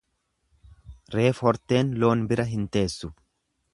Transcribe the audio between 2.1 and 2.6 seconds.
bira